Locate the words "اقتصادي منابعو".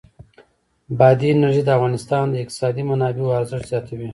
2.43-3.35